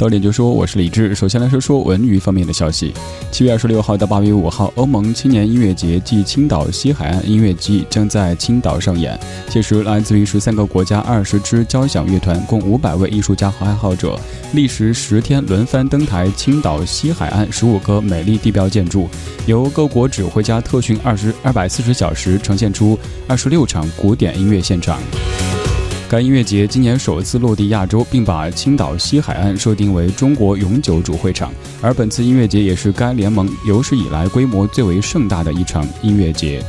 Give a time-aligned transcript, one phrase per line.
[0.00, 1.14] 到点就说，我是李志。
[1.14, 2.90] 首先来说说文娱方面的消息。
[3.30, 9.20] 七月二十六号到八月五号，欧盟青年音乐节暨青岛西海岸音乐季将在青岛上演。
[9.50, 14.18] 届时，来自于十三个国家二十支交响乐团，共五百位艺术家和爱好者，
[14.54, 19.06] 历时十天轮番登台青岛西海岸十五个美丽地标建筑，
[19.44, 24.98] 由各国指挥家特训二十二百四十小时，呈现出二十六场古典音乐现场。
[26.10, 31.52] 该音乐节今年首次落地亚洲，并把青岛西海岸设定为中国永久主会场。
[31.80, 36.60] 而本次音乐节也是该联盟有史以来规模最为盛大的一场音乐节。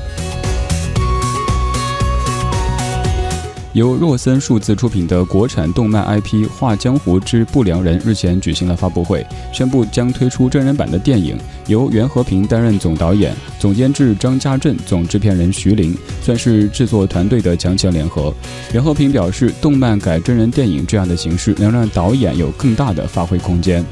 [3.73, 18.33] 由若森数字出品的国产动漫 IP《画江湖之不良人》日前举行了发布会，宣布将推出真人版的电影，由袁和平担任总导演、总监制张家镇、总制片人徐凌，算是制作团队的强强联合。
[18.73, 23.85] 袁和平表示，动漫改真人电影这样的形式，能让导演有更大的发挥空间。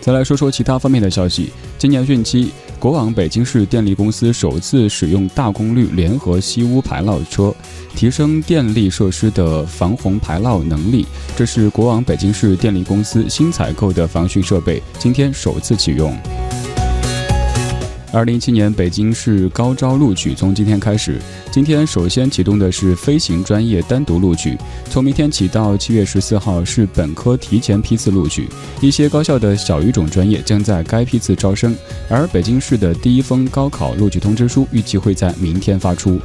[0.00, 2.52] 再来说说其他方面的消息，今年汛期。
[2.86, 7.52] 国网北京市电力公司首次使用大功率联合吸污排涝车，
[7.96, 11.04] 提升电力设施的防洪排涝能力。
[11.34, 16.16] 这是国网北京市电力公司新采购的防汛设备，今天首次启用。
[18.16, 21.20] 二零一七年北京市高招录取从今天开始，
[21.52, 24.56] 今天首先启动的是飞行专业单独录取，
[24.88, 28.48] 从明天起到七月十四号是本科提前批次录取，
[28.80, 31.76] 一些高校的小语种专业将在该批次招生，
[32.08, 36.18] 而北京市的第一封高考录取通知书预计会在明天发出。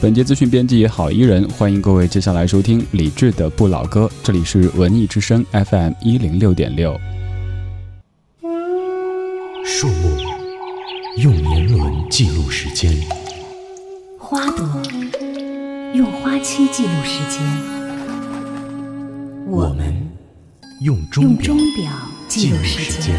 [0.00, 6.96] 本节资讯编辑郝伊人，欢迎各位接下来收听李志的不老歌，这里是文艺之声 FM 一零六点六。
[9.70, 10.16] 树木
[11.18, 12.90] 用年轮记录时间，
[14.18, 14.66] 花朵
[15.92, 17.42] 用花期记录时间，
[19.46, 19.94] 我们
[20.80, 21.92] 用钟表
[22.28, 23.14] 记录时间，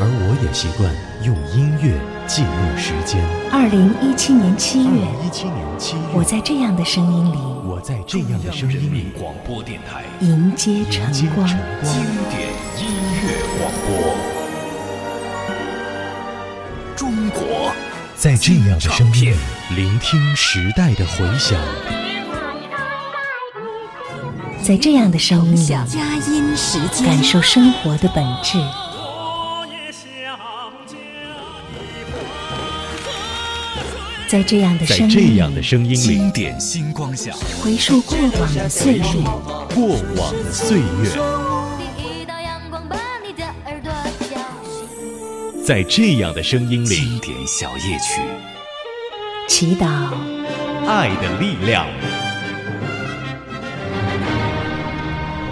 [0.00, 3.24] 而我也习惯用音乐记录时间。
[3.52, 11.06] 二零一七年七月，一七年七月，我在这样的声音里，我在这样的声音里，广播电台迎接晨
[11.36, 12.50] 光，经典
[12.80, 12.90] 音
[13.22, 14.35] 乐广播。
[17.36, 17.72] 国，
[18.16, 19.34] 在这样的声音，
[19.74, 21.58] 聆听时代的回响；
[24.62, 28.58] 在这样的声音里，感受生活的本质；
[34.28, 37.32] 在这样的声音里，经典星光下，
[37.62, 39.04] 回溯过往的岁月，
[39.74, 41.55] 过往的岁月。
[45.66, 48.20] 在这样的声音里，经典小夜曲，
[49.48, 49.84] 祈祷
[50.86, 51.88] 爱的力量。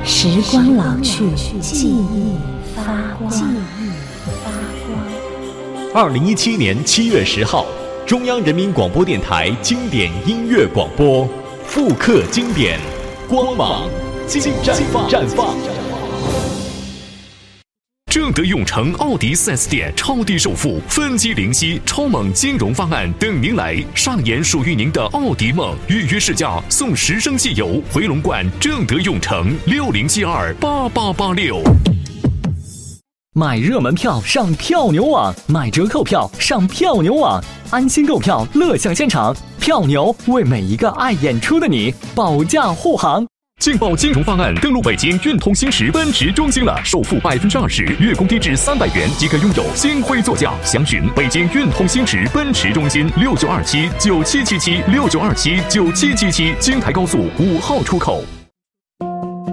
[0.05, 1.25] 时光老去，
[1.61, 2.37] 记忆
[2.77, 2.85] 发
[3.19, 3.29] 光。
[5.93, 7.67] 二零一七年七月十号，
[8.07, 11.29] 中央人民广播电台经典音乐广播
[11.67, 12.79] 复刻经典，
[13.29, 13.91] 光芒
[14.29, 15.74] 尽绽放。
[18.15, 25.77] 正德永城奥迪 4S 店超低首付、分期零息、超猛金融方案等您来上演属于您的奥迪梦。
[25.89, 27.83] 预约试驾送十升汽油。
[27.93, 31.61] 回龙观正德永城六零七二八八八六。
[33.33, 39.37] 买热门票上票牛网，买折扣票上票牛网，安心购票，乐享现场。
[39.59, 43.27] 票牛为每一个爱演出的你保驾护航。
[43.61, 50.53] 劲爆金融方案，登陆北京运通星驰奔驰中心了，首付百分之二十，月供低至三百元即可拥有星辉座驾。
[50.63, 58.23] 详询北京运通星驰奔驰中心六九二七九七七七六九二七九七七七，京台高速五号出口。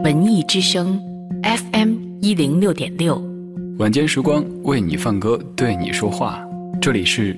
[0.04, 1.00] 文艺之声
[1.44, 3.24] ，FM 一零六点六，
[3.80, 6.42] 晚间时光为你放歌，对你说话，
[6.82, 7.34] 这里是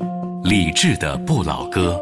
[0.46, 2.02] 李志的不老歌。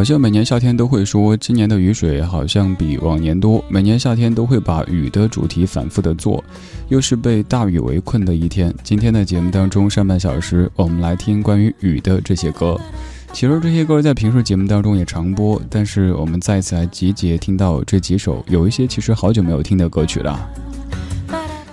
[0.00, 3.62] 好像每年夏天都会说，今年的雨水好像比往年多。
[3.68, 6.42] 每年夏天都会把雨的主题反复的做，
[6.88, 8.74] 又是被大雨围困的一天。
[8.82, 12.80] 今天的节目当中，上半小时我们来听关于雨的这些歌。
[13.34, 20.48] 其实这些歌在平时节目当中也常播，但是我们再次来集结听到这几首，有一些其实好久没有听的歌曲了。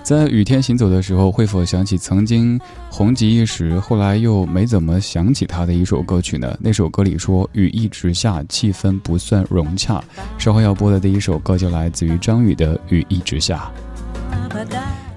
[0.08, 2.58] 在雨天行走的时候，会否想起曾经
[2.90, 6.58] 红极一时，后来又没怎么想起他的一首歌曲呢？
[6.62, 10.02] 那首歌里说雨一直下，气氛不算融洽。
[10.38, 13.70] 稍后要播的第一首歌就来自于张宇的《雨一直下》。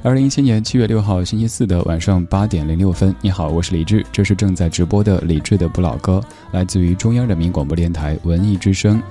[0.03, 9.03] 二零一七年七月六号星期四的晚上八点零六分，你好，我是李志，这是正在直播的李志的不老歌，来自于中央人民广播电台文艺之声。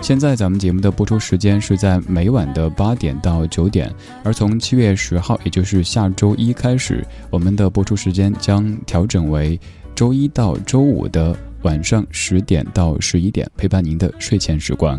[0.00, 9.60] 现在咱们节目的播出时间是在每晚的八点到九点，而从七月十号，也就是下周一开始，我们的播出时间将调整为
[9.94, 14.98] 周一到周五的晚上十点到十一点，陪伴您的睡前时光。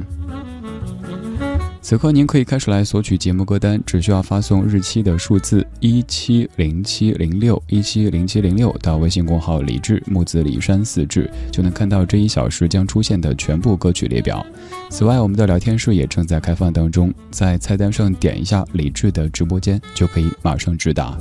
[1.81, 14.45] 此刻您可以开始来索取节目歌单，只需要发送日期的数字一七零七零六一七零七零六到微信公号“李志木子李山四志”，就能看到这一小时将出现的全部歌曲列表。
[14.89, 21.17] 此外，我们的聊天室也正在开放当中，在菜单上点一下李志的直播间，就可以马上直达。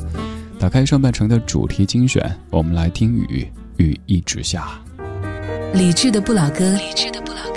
[0.59, 3.47] 打开上半程的主题精选，我们来听雨，
[3.77, 4.69] 雨一直下。
[5.73, 6.77] 李志的不老歌，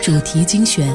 [0.02, 0.88] 主题精选。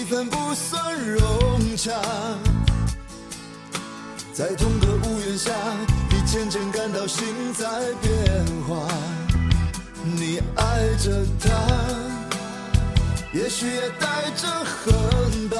[0.00, 1.92] 气氛不算融洽
[4.32, 5.52] 在同个屋檐下
[6.08, 7.68] 你渐渐感到心在
[8.00, 8.88] 变化
[10.02, 11.50] 你爱着他
[13.34, 15.56] 也许也带着恨吧。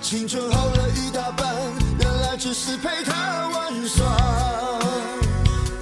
[0.00, 1.54] 青春耗了一大半
[1.98, 4.78] 原来只是陪他玩耍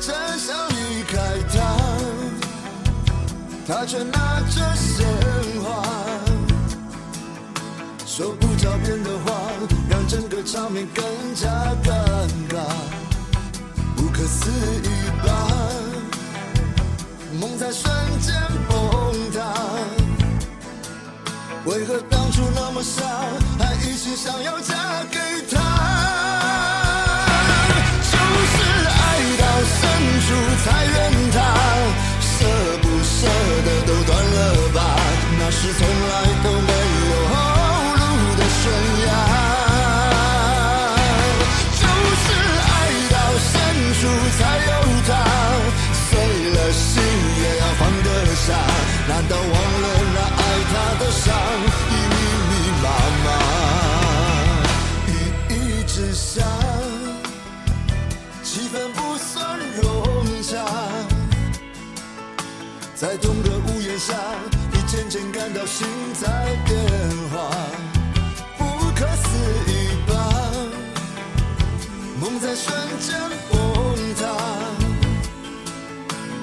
[0.00, 1.18] 真想离开
[1.52, 1.76] 他
[3.66, 5.29] 他却拿着鲜
[8.12, 9.52] 说不着边的话
[9.88, 11.48] 让整个场面更加
[11.84, 11.94] 尴
[12.48, 12.58] 尬。
[13.94, 14.88] 不可思议
[15.24, 15.48] 吧
[17.40, 17.88] 梦在瞬
[18.20, 18.34] 间
[18.68, 19.54] 崩塌
[21.66, 23.04] 为何当初那么傻
[23.60, 24.74] 还一心想要嫁
[25.08, 25.18] 给
[25.48, 25.60] 他
[28.10, 28.18] 就
[28.50, 29.00] 是爱
[29.38, 29.80] 到深
[30.26, 30.28] 处
[30.64, 31.38] 才怨他
[32.20, 32.28] 舍
[32.82, 33.28] 不舍
[33.64, 34.80] 得都断了吧
[35.38, 35.86] 那是从
[64.00, 64.14] 下
[64.72, 66.26] 你渐渐感到心在
[66.64, 66.74] 变
[67.30, 67.50] 化
[68.56, 68.64] 不
[68.96, 69.28] 可思
[69.66, 69.70] 议
[70.08, 70.12] 吧？
[72.18, 73.14] 梦在瞬间
[73.50, 73.54] 崩
[74.16, 74.22] 塌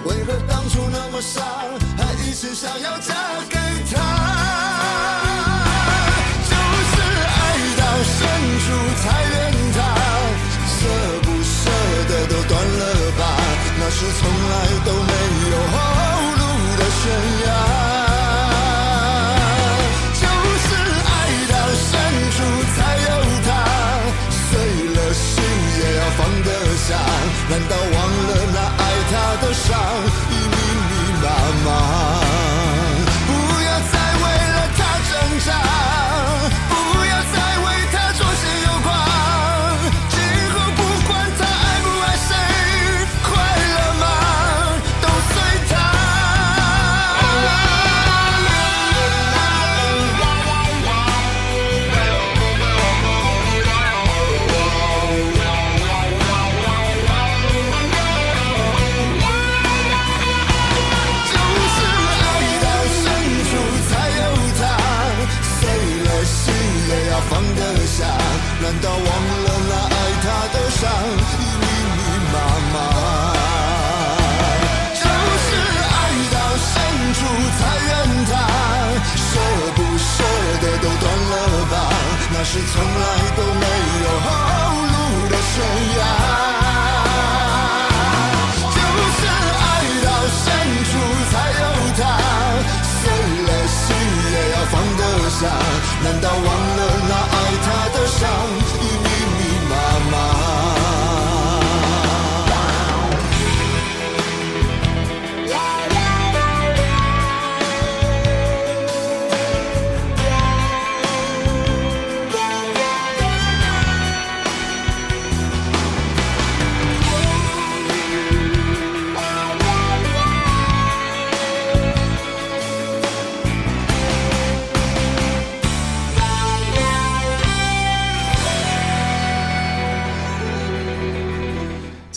[0.05, 1.41] 为何当初那么傻
[1.97, 3.15] 还一心想要嫁
[3.49, 3.57] 给
[3.91, 3.93] 他
[6.47, 6.95] 就是
[7.25, 7.39] 爱
[7.75, 8.17] 到深
[8.61, 8.65] 处
[9.01, 9.35] 才怨
[9.73, 9.77] 他
[10.77, 10.79] 舍
[11.23, 11.57] 不舍
[12.07, 12.81] 得都断了
[13.17, 13.21] 吧？
[13.79, 14.53] 那是从来
[14.85, 15.16] 都没
[82.57, 83.26] 是从来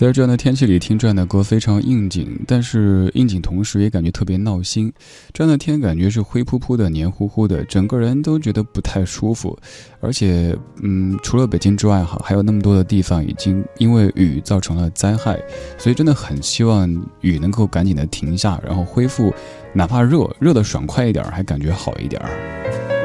[0.06, 4.90] 在这样的天气里听这样的歌非常应景，但是应景同时也感觉特别闹心。
[5.34, 9.54] 这样的天感觉是灰扑扑的、黏糊糊的，整个人都觉得不太舒服。
[10.00, 15.38] 而且，嗯，除了北京之外，哈，还有那么多的地方已经因为雨造成了灾害，
[15.76, 16.88] 所以真的很希望
[17.20, 19.30] 雨能够赶紧的停下，然后恢复，
[19.74, 22.99] 哪怕热热的爽快一点，还感觉好一点儿。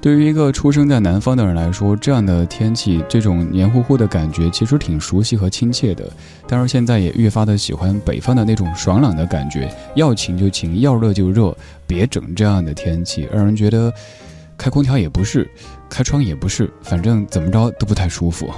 [0.00, 6.08] 对于一个出生在南方的人来说，这样的天气，这种黏糊糊的感觉，其实挺熟悉和亲切的。
[6.46, 11.54] 但是现在也越发的喜欢北方的那种爽朗的感觉，要晴就晴，要热就热，
[11.86, 13.92] 别整这样的天气，让人觉得
[14.56, 15.50] 开空调也不是，
[15.90, 18.48] 开窗也不是，反正怎么着都不太舒服。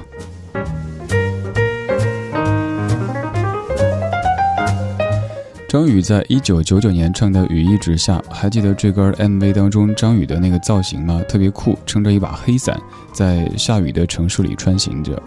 [5.70, 11.22] 张宇在一九九九年唱的《雨一直下》，还记得这歌 MV 当中张宇的那个造型吗？
[11.28, 12.76] 特别酷，撑着一把黑伞，
[13.12, 15.22] 在下雨的城市里穿行着。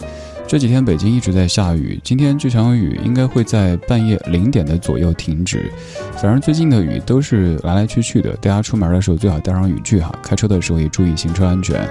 [0.46, 5.72] 这几天北京一直在下雨，今天这场雨应该会在半夜零点的左右停止。
[6.18, 11.88] 反正最近的雨都是来来去去的，大家出门的时候最好带上雨具哈，开车的时候也注意行车安全。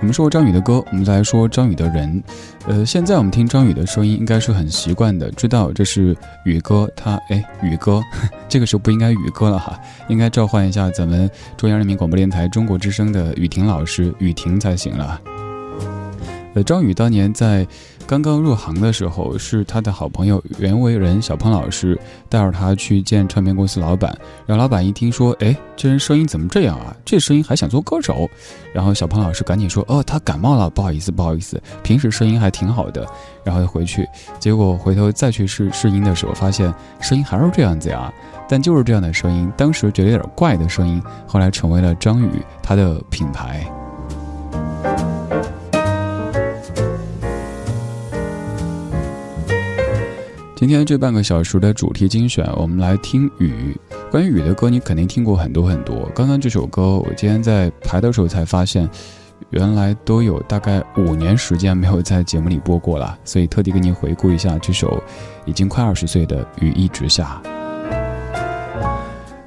[0.00, 2.22] 我们说张宇的歌，我们再来说张宇的人。
[2.66, 6.16] 呃，现在我们听张宇的声音，应该是很习惯的，知道这是
[6.46, 6.90] 宇哥。
[6.96, 8.02] 他哎，宇哥，
[8.48, 9.78] 这个时候不应该宇哥了哈，
[10.08, 15.20] 应该召唤一下咱们中央人民广播电台中国之声的雨婷老师，雨婷才行了。
[16.54, 17.66] 呃，张宇当年在。
[18.10, 21.96] 刚刚入行的时候，是他的好朋友袁惟仁小胖老师
[22.28, 24.12] 带着他去见唱片公司老板。
[24.46, 26.92] 然后老板一听说，哎，这人声音怎么这样啊？
[27.04, 28.28] 这声音还想做歌手？
[28.72, 33.06] 然后小胖老师赶紧说，哦，他感冒了，不好意思，不好意思，平时声音还挺好的。
[33.44, 34.04] 然后回去，
[34.40, 38.12] 结果回头再去试试音的时候，发现声音还是这样子呀。
[38.48, 42.28] 但就是这样的声音，当时觉得有点怪的声音，后来成为了张宇
[42.60, 43.64] 他的品牌。
[50.60, 53.74] 今天这半个小时的主题精选，我们来听雨。
[54.10, 56.06] 关于雨的歌，你肯定听过很多很多。
[56.14, 58.86] 刚刚这首歌，我今天在排的时候才发现，
[59.48, 65.02] 原来都有大概五年时间没有在节目里播过了，所以特地给你回顾一下这首
[65.46, 67.40] 已经快二十岁的《雨一直下》。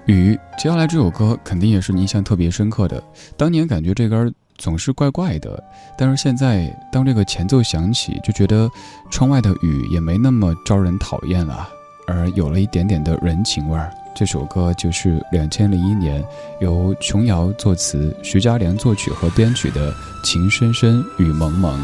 [0.07, 3.03] 雨，接下来这首歌肯定也是你印象特别深刻的。
[3.37, 4.33] 当年感觉这歌。
[4.57, 5.61] 总是怪怪的，
[5.97, 8.69] 但是现在当这个前奏响起，就觉得
[9.11, 11.67] 窗外的雨也没那么招人讨厌了，
[12.07, 13.91] 而有了一点点的人情味儿。
[14.15, 16.23] 这首歌就是两千零一年
[16.61, 19.91] 由琼瑶作词、徐佳良作曲和编曲的
[20.23, 21.75] 《情深深雨蒙蒙》。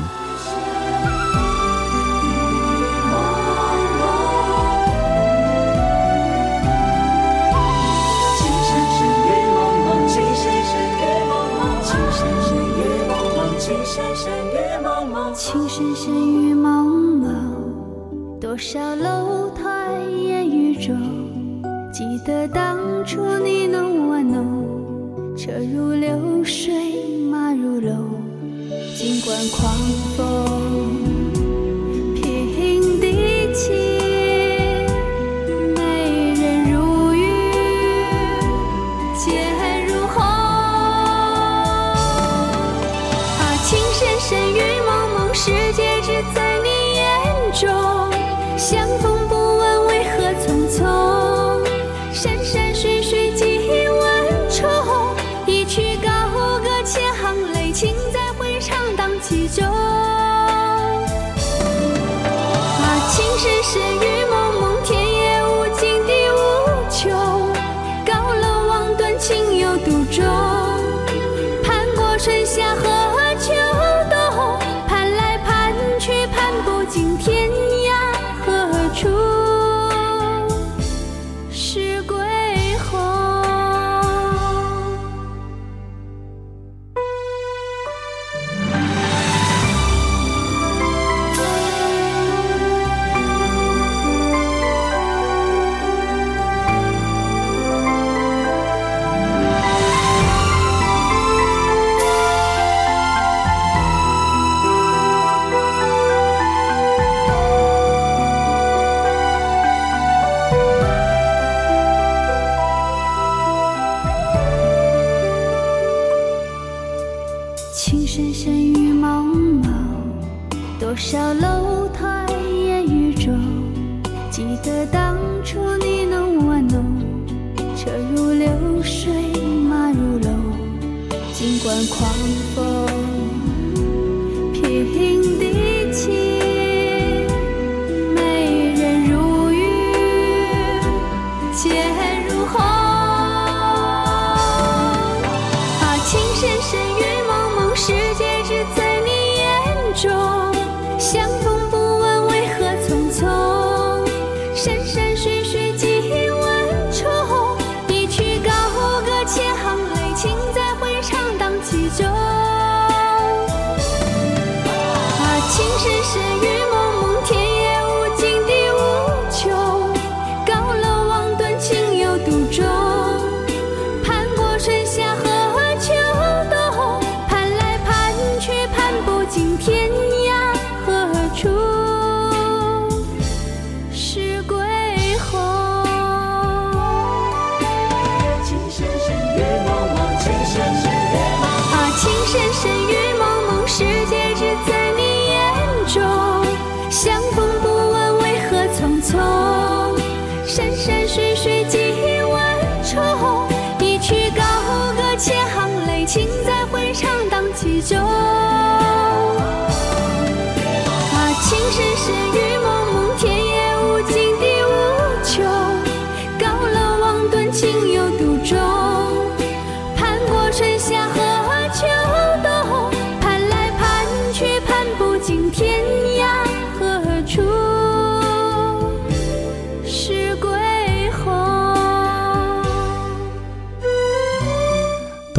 [18.59, 19.63] 多少楼台
[20.21, 21.63] 烟雨中
[21.93, 26.73] 记得当初你侬我侬车如流水
[27.31, 28.21] 马如龙
[28.97, 29.73] 尽管狂
[30.17, 30.68] 风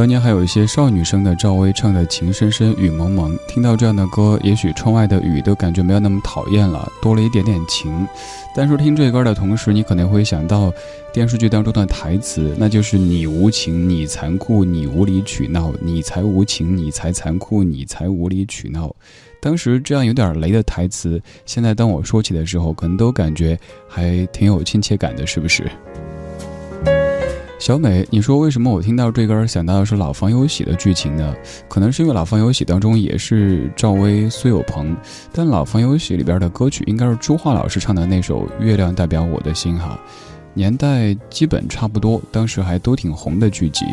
[0.01, 8.09] 当年还有一些少女声的赵薇唱的《情深深雨蒙蒙》，听到这样的歌，也许窗外的雨都感觉没有那么讨厌了，多了一点点情。
[8.57, 10.73] 但是听这歌的同时，你可能会想到
[11.13, 18.91] 电视剧当中的台词，那就是“你无情，你残酷，你无理取闹，你才无情，你才残酷，你才无理取闹”。
[19.39, 23.55] 当时这样有点雷的台词，现在当我说起的时候，可能都感觉
[23.87, 25.71] 还挺有亲切感的，是不是？
[27.61, 31.37] 小美，你说为什么我听到这歌想到的是《老房有喜》的剧情呢？
[31.69, 34.97] 可能是因为《老房有喜》当中也是赵薇、苏有朋，
[35.31, 40.01] 但《老房有喜》里边的歌曲应该是朱桦老师唱的那首《月亮代表我的心》哈，
[40.55, 43.85] 年代基本差不多，当时还都挺红的剧集。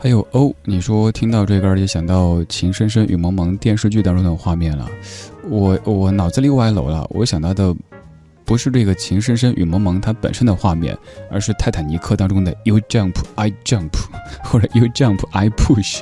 [0.00, 4.88] 还有哦，你说听到这歌也想到《情深深雨蒙蒙》电视剧当中的画面了，
[5.50, 7.76] 我我脑子里歪楼了，我想到的。
[8.48, 10.96] 不是这个《情深深雨蒙蒙》它本身的画面，
[11.30, 13.90] 而是《泰坦尼克》当中的 “You jump, I jump”，
[14.42, 16.00] 或者 “You jump, I push”。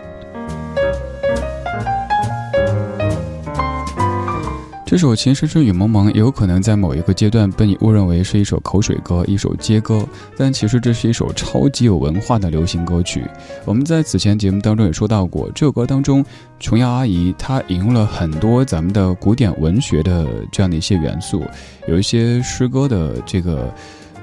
[4.87, 13.25] 这首《情深深雨蒙蒙》也有可能在某一个阶段被你误认为是一首口水歌、一首街歌，但其实这是一首超级有文化的流行歌曲。
[13.64, 16.25] 我们在此前节目当中也说到过，这首歌当中，
[16.61, 21.42] 琼瑶阿姨她引用了很多咱们的古典文学的这样的一些元素，
[21.88, 23.75] 有一些诗歌的这个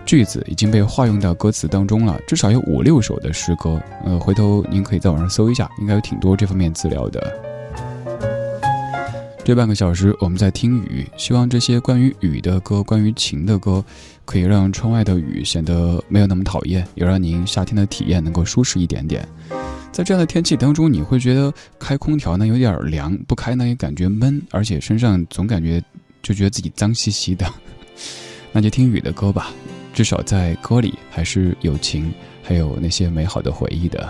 [0.05, 3.77] 句子已经被化用到歌词当中了，至少有五六首的诗歌。
[4.05, 7.52] 呃，回头您可以在网上搜一下，应该有挺多这方面资料的。
[9.45, 13.83] 这半个小时，我们在听雨，希望这些关于雨的歌、关于情的歌，
[14.23, 19.27] 可以让窗外的雨显得没有那么讨厌，也让您夏天的体验能够舒适一点点。
[19.91, 25.83] 在这样的天气当中，你会觉得开空调呢有点凉，不开呢也感觉闷，而且身上总感觉
[26.21, 27.45] 就觉得自己脏兮兮的。
[28.53, 29.51] 那就听雨的歌吧，
[29.93, 34.07] 至少在歌里还是有情，还有那些美好的回忆的。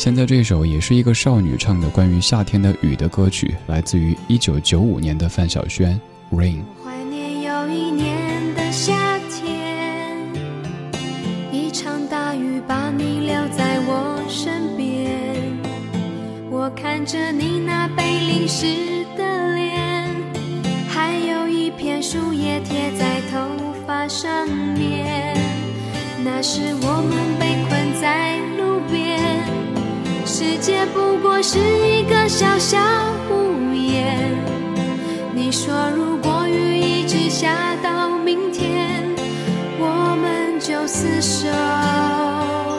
[0.00, 6.00] 现在这首也是一个少女唱的关于夏天的雨的歌曲，来自于一九九五年的范晓萱
[6.34, 6.54] 《Rain》。
[6.82, 8.16] 怀念有一年
[8.54, 10.26] 的夏天，
[11.52, 15.12] 一场大雨把你留在我身边，
[16.50, 20.08] 我看着你那被淋湿的脸，
[20.88, 23.38] 还有一片树叶贴在头
[23.86, 25.36] 发上面，
[26.24, 29.09] 那时我们被困在路边。
[30.42, 32.78] 世界不过是一个小小
[33.28, 34.34] 屋檐。
[35.34, 39.04] 你说，如果雨一直下到明天，
[39.78, 42.69] 我们就厮守。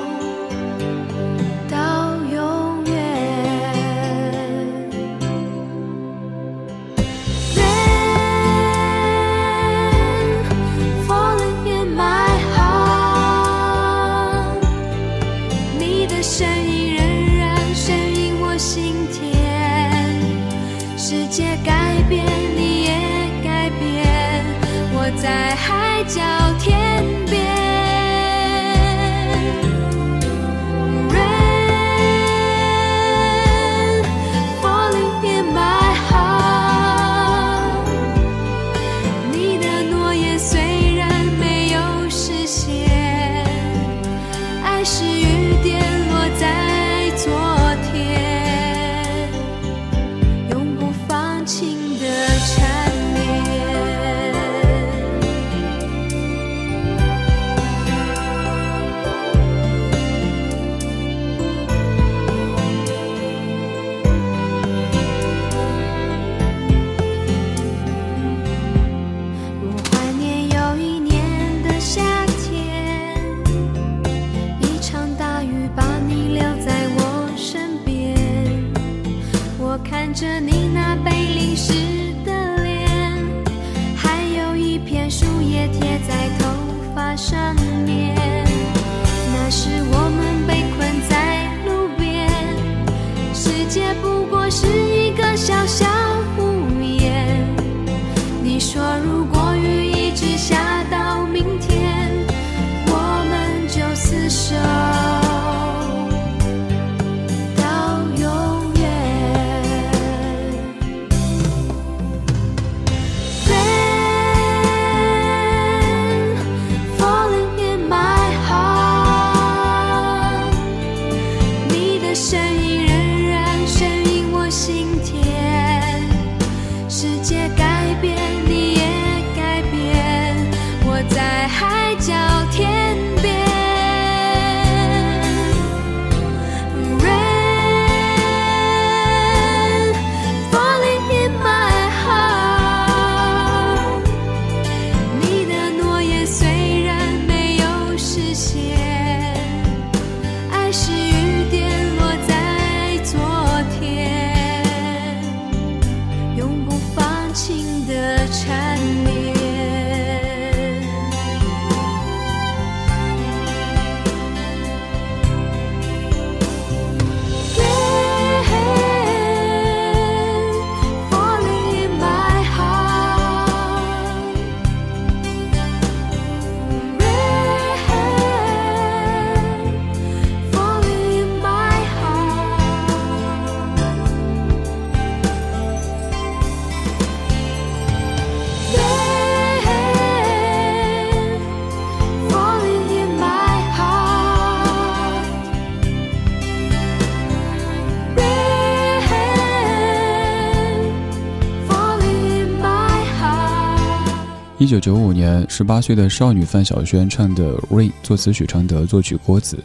[204.71, 209.61] 九九五年，十八岁的少女范晓萱唱的《Rain》，作词许常德，作曲郭子。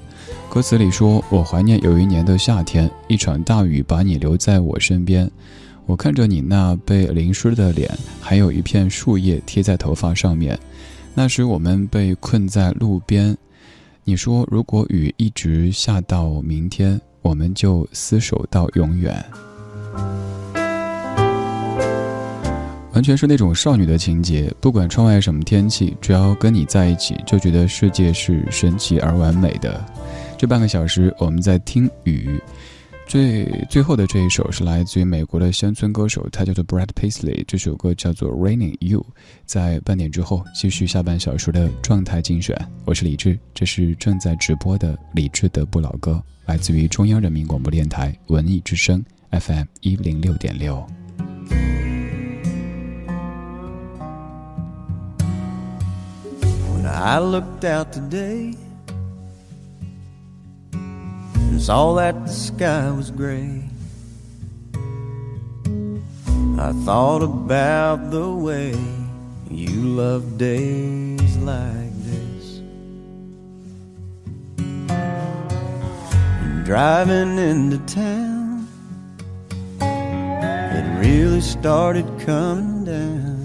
[0.50, 5.30] 歌词里说：“我怀念有一年的夏天，一场大雨把你留在我身边。
[5.84, 7.88] 我看着你那被淋湿的脸，
[8.20, 10.58] 还有一片树叶贴在头发上面。
[11.14, 13.38] 那时我们被困在路边。
[14.02, 19.24] 你说，如果雨一直下到明天，我们就厮守到永远。”
[22.96, 29.84] 完全是那种少女的情节，不管窗外什么天气，只要跟你在一起，就觉得世界是神奇而完美的。
[30.38, 32.40] 这半个小时，我们在听雨。
[33.06, 39.04] 最最后的这一首是来自于美国的乡村歌手，他叫做 Brad Paisley，这首歌叫做 Raining You。
[39.44, 42.56] 在半点之后，继续下半小时的状态精选。
[42.86, 50.82] 我是李志，这是正在直播的李志的不老歌，来自于中央人民广播电台文艺之声 FM 一零六点六。
[56.98, 58.54] I looked out today
[60.72, 63.62] and saw that the sky was gray.
[66.58, 68.74] I thought about the way
[69.50, 72.60] you love days like this.
[76.46, 78.68] And driving into town,
[79.82, 83.35] it really started coming down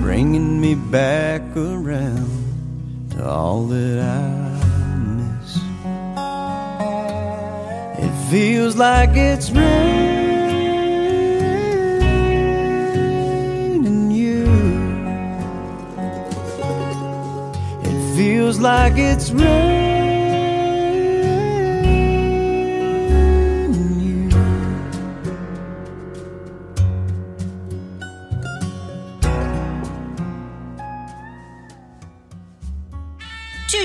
[0.00, 2.28] bringing me back around
[3.10, 4.28] to all that I
[5.16, 5.56] miss.
[8.04, 9.70] It feels like it's raining
[14.10, 14.44] you.
[17.82, 19.89] It feels like it's raining.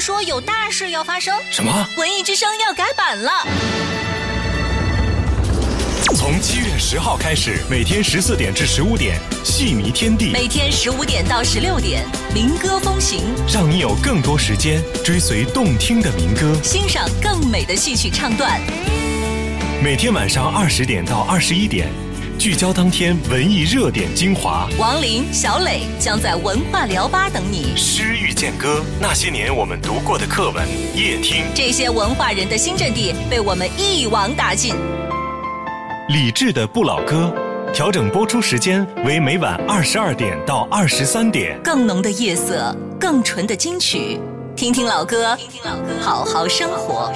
[0.05, 1.35] 说有大事要发生。
[1.49, 1.89] 什么？
[1.97, 3.31] 文艺之声要改版了。
[6.15, 18.61] 从七月十号开始，每天十四点至十五点，戏迷天地，每天十五点到十六点，民歌风行，让你有更多时间追随动听的民歌，欣赏更美的戏曲唱段。
[19.83, 21.89] 每天晚上二十点到二十一点，
[22.45, 24.69] 聚焦当天文艺热点精华。
[24.77, 27.75] 王林、小磊将在文化聊吧等你。
[27.75, 30.63] 诗遇见歌，那些年我们读过的课文，
[30.95, 31.43] 夜听。
[31.55, 34.75] 这些文化人的新阵地被我们一网打尽。
[36.09, 37.33] 理智的不老歌，
[37.73, 41.59] 调整播出时间为每晚二十二点到二十三点。
[41.63, 44.19] 更浓的夜色，更纯的金曲，
[44.55, 47.11] 听听老歌，听听老歌，好好生活。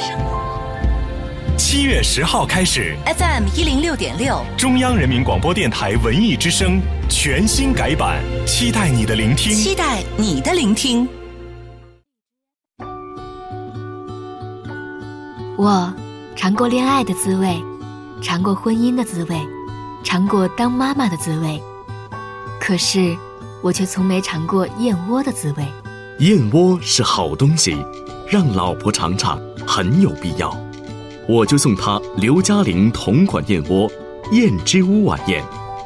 [1.72, 11.08] 七月十号开始，FM 一零六点六，中央人民广播电台文艺之声全新改版，期待你的聆听，期待你的聆听。
[15.60, 15.94] 我
[16.36, 17.56] 尝过恋爱的滋味。
[18.20, 19.40] 尝过婚姻的滋味，
[20.04, 21.62] 尝过当妈妈的滋味，
[22.60, 23.16] 可是
[23.62, 25.64] 我却从没尝过燕窝的滋味。
[26.18, 27.78] 燕窝是好东西，
[28.28, 30.52] 让老婆尝尝很有必要。
[31.32, 33.88] 我就送他刘嘉玲同款燕窝——
[34.34, 35.44] 燕之屋晚宴。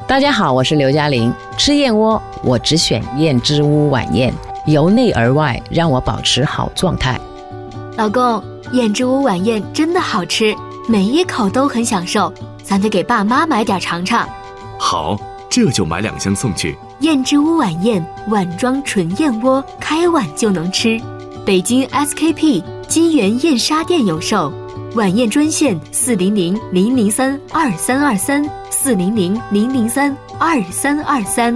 [0.08, 1.34] 大家好，我是刘嘉玲。
[1.58, 4.34] 吃燕窝，我只选燕之屋晚宴，
[4.68, 7.20] 由内而外让我保持好状态。
[7.98, 10.56] 老公，燕之屋晚宴真的好吃。
[10.88, 12.32] 每一口都很享受，
[12.64, 14.26] 咱得给爸妈买点尝尝。
[14.80, 16.78] 好，这就买两箱送去。
[17.02, 20.98] 燕之屋晚宴，碗装纯燕窝，开碗就能吃。
[21.46, 24.50] 北京 SKP 金源燕莎店有售，
[24.96, 31.52] 晚宴专线四零零零零三二三二三四零零零零三二三二三。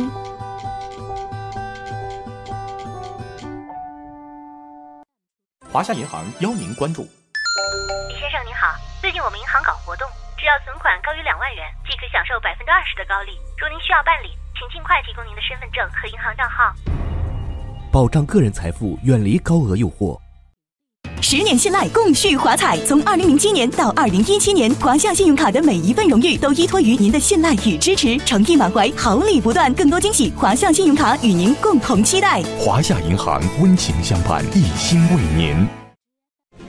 [5.72, 7.04] 华夏银行邀您关注。
[8.10, 8.74] 李先生您好。
[9.00, 13.38] 最近我们银行搞活动，只要存款高于两万元，即可享受百分之二十的高利。
[13.62, 16.74] 如您需要办理，请尽快提供您的身份证和银行账号。
[17.92, 20.18] 保障个人财富，远离高额诱惑。
[21.22, 22.78] 十年信赖，共续华彩。
[22.86, 29.74] 从二零零七年到二零一七年，华夏信用卡的每一份荣誉都依托于您的信赖与支持，诚意满怀，好礼不断。
[29.74, 32.42] 更多惊喜，华夏信用卡与您共同期待。
[32.58, 35.87] 华夏银行温情相伴，一心为您。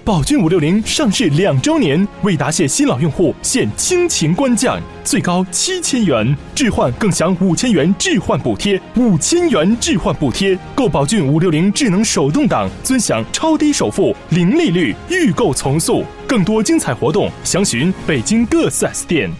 [0.09, 16.03] 宝骏五六零上市两周年，为答谢新老用户现亲情官降，最高七千元置换更享五千元置换补贴，五千元置换补贴，购宝骏五六零智能手动挡尊享超低首付、零利率，预购从速。
[16.27, 19.31] 更多精彩活动，详询北京各 4S 店。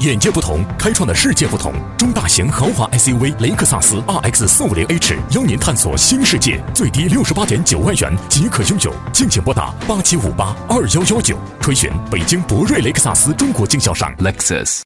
[0.00, 1.72] 眼界不同，开创的世界不同。
[1.96, 14.82] 中大型豪华 SUV 雷克萨斯 RX 四五零 H 邀您探索新世界，最低六十八点九万元即可拥有，敬请拨打八七五八二幺幺九，垂询北京博瑞雷克萨斯中国经销商 Lexus。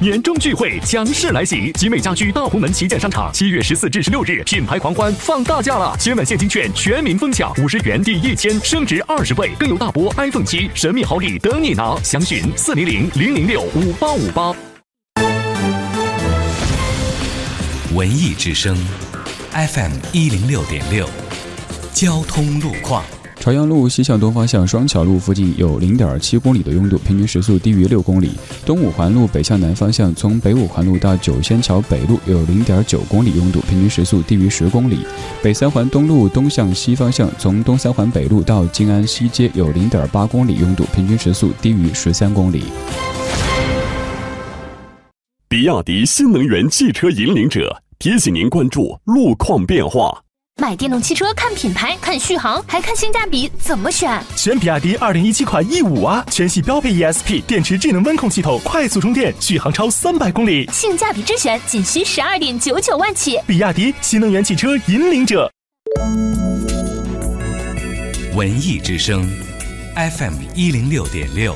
[0.00, 14.54] 年终聚会强势来袭，集美家居大红门旗舰商场七月十四至十六日品牌狂欢放大假了，千万现金券全民疯抢，五十元抵一千，升值二十倍，更有大波 iPhone 七神秘好礼等你拿，详询四零零零零六五八五八。
[17.92, 18.76] 文艺之声
[19.50, 21.08] ，FM 一零六点六，
[21.92, 23.02] 交通路况。
[23.48, 28.32] 朝阳路西向东方向双桥路附近有零点七公里的拥堵，平均时速低于六公里。
[28.66, 34.98] 东五环路北向南方向从北五环路到九仙桥北路有零点九公里拥堵，平均时速低于十公里。
[35.42, 42.64] 北三环东路东向西方向从东三环北路到静安西街有零点八公里拥堵，平均时速低于十三公里。
[45.48, 50.22] 比亚迪新能源汽车引领者提醒您关注路况变化。
[50.60, 54.20] 买电动汽车看品牌、看续航，还看性价比，怎么选？
[54.34, 60.68] 选比亚迪二零一七款 E 五啊，全系标配 ESP 电池智能温控系统，快速充电，续航超三百公里。
[60.72, 63.38] 性价比之选，仅需十二点九九万起。
[63.46, 65.48] 比亚迪新能源汽车引领者。
[68.34, 69.30] 文艺之声
[69.94, 71.54] ，FM 一零六点六。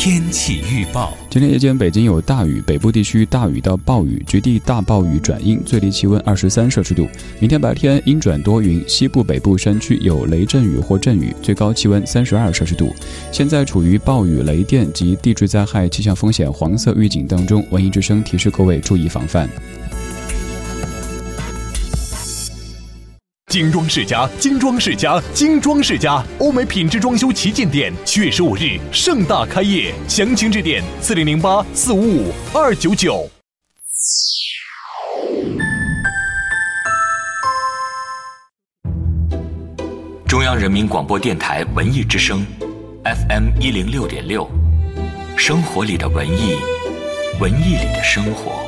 [0.00, 7.08] 天气预报：今天夜间北京有大雨，北部地区大雨到暴雨，局地大暴雨转阴，最低气温二十三摄氏度。
[7.40, 12.94] 明天白天阴转多云，西部、北部山区有雷阵雨或阵雨，最高气温三十二摄氏度。
[13.32, 19.50] 现在处于暴雨、雷电及地质灾害气象风险黄色预警当中，文艺之声提示各位注意防范。
[23.48, 33.26] 精装世家，精装世家，精装世家，欧美品质装修旗舰店，七月十五日盛大开业，详情致电四零零八四五五二九九。
[40.26, 42.46] 中央人民广播电台文艺之声
[43.02, 44.46] ，FM 一零六点六，
[45.38, 46.54] 生活里的文艺，
[47.40, 48.67] 文艺里的生活。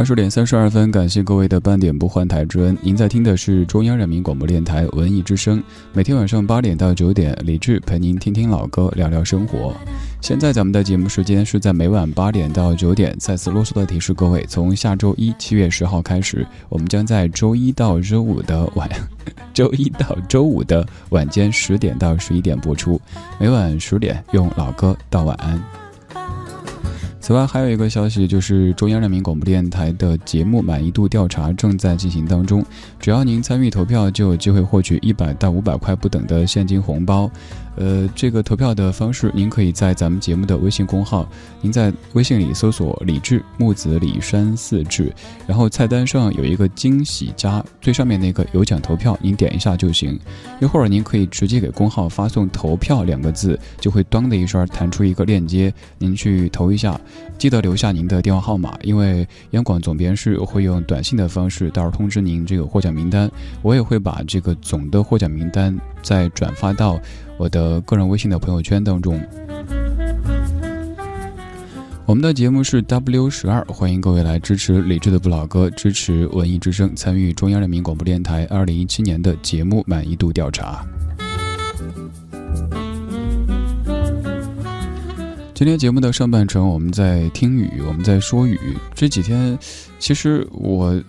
[0.00, 2.74] 二十点三十二分，感谢各位的半点不换台之恩。
[2.80, 9.74] 您在听的是中央人民广播电台文艺之声，每天晚上八点到九点，李志陪您听听老歌，聊聊生活。
[10.22, 13.14] 现在咱们的节目时间是在每晚八点到九点。
[13.18, 18.88] 再次啰嗦的提示各位，从下周一七月十号开始，我们将在周一到周五的晚，
[19.52, 22.98] 周一到周五的晚间十点到十一点播出，
[23.38, 25.79] 每晚十点用老歌道晚安。
[27.20, 32.64] 此外，还有一个消息，就是中央人民广播电台的节目满意度调查正在进行当中。
[32.98, 37.30] 只要您参与投票，就有机会获取一百到五百块不等的现金红包。
[37.76, 41.26] 呃，这个投票的方式，您可以在咱们节目的微信公号，
[41.62, 45.12] 您在微信里搜索“李志木子李山四志”，
[45.46, 50.18] 然后菜单上有一个惊喜加最上面那个有奖投票，您点一下就行。
[50.60, 57.00] 一会儿您可以直接给公号发送“投票”两个字，就会当的一声弹出一个链接，您去投一下，
[57.38, 63.30] 记得留下您的电话号码，因为央广总编室会用短信的方式到时候通知您这个获奖名单，
[63.62, 67.00] 我也会把这个总的获奖名单再转发到。
[67.40, 69.18] 我的个人微信的朋友圈当中，
[72.04, 80.84] 我们的节目是 W 十二，欢迎各位来支持理智的不老歌，支持文艺之声，参与中央人民广播电台二零一七年的节目满意度调查。
[85.54, 88.60] 今天节目的上半程，我们在听雨，我们在说雨。
[88.94, 89.58] 这几天，
[89.98, 91.02] 其实我。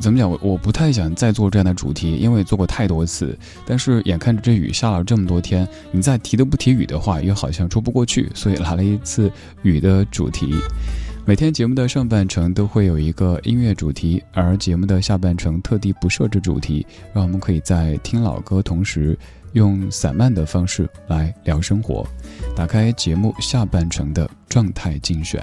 [0.00, 0.30] 怎么讲？
[0.30, 3.36] 我我不太想再做这样的主题，因为做过太多次。
[3.66, 9.30] 但是眼看着这雨下了这么多天，你再提都不提雨的话，又好像说不过去，所以来了一次
[9.62, 10.54] 雨的主题。
[11.24, 19.18] 每天节目的上半程都会有一个音乐主题，而节目的下半程特地不设置主题，让我们可以在听老歌同时，
[19.52, 22.06] 用散漫的方式来聊生活。
[22.56, 25.42] 打开节目下半程的状态精选，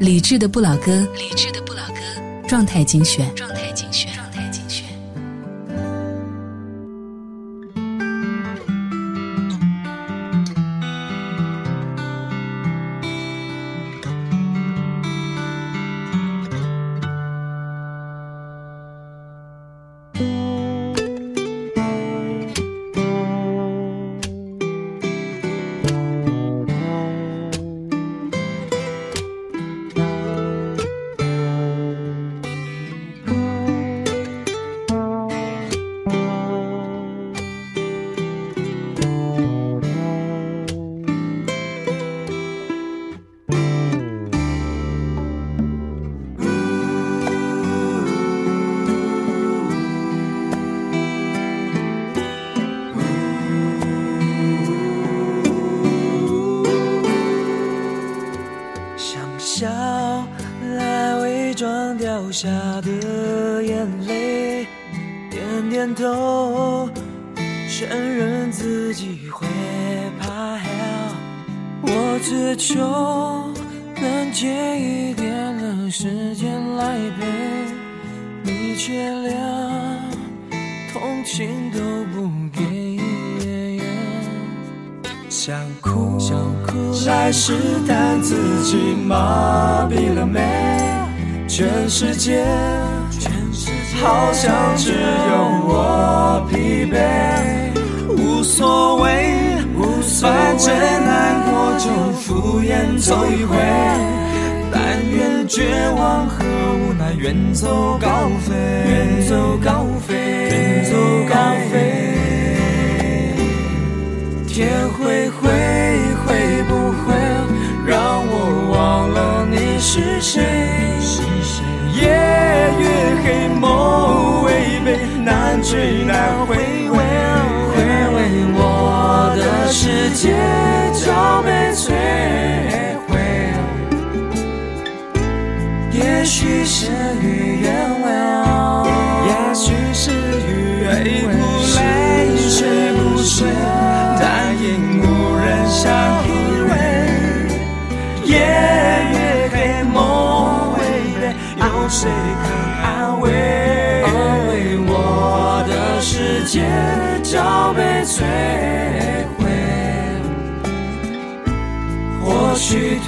[0.00, 2.27] 理智的不老歌，理智的不老歌。
[2.48, 3.30] 状态精选。
[3.34, 4.17] 状态精选。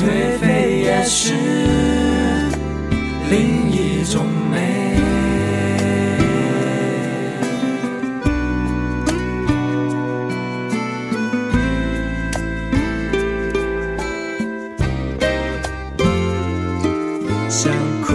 [0.01, 1.35] 颓废也是
[3.29, 4.57] 另一种美。
[17.51, 17.71] 想
[18.03, 18.15] 哭，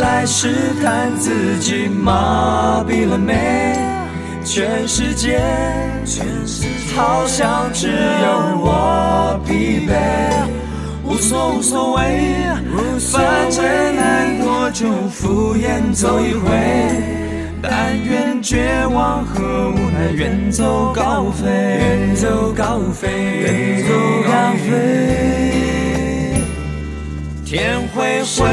[0.00, 3.34] 来试探自己麻痹了没？
[4.44, 5.40] 全世界，
[6.94, 10.59] 好像只有我疲惫。
[11.10, 12.36] 无所无所谓，
[13.12, 13.64] 反正
[13.96, 16.48] 难过就敷衍走一回。
[17.60, 23.92] 但愿绝望和无奈远走高飞，远走高飞，远走
[24.24, 24.30] 高
[24.62, 24.68] 飞。
[27.44, 28.46] 天会灰，